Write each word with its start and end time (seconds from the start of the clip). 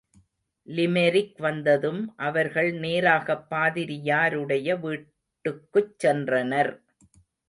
Limerick 0.67 1.37
வந்ததும் 1.37 2.13
அவர்கள் 2.17 2.73
நேராகப் 2.73 3.45
பாதிரியாருடைய 3.51 4.79
வீட்டுக்குச் 4.79 5.93
சென்றனர். 6.03 6.71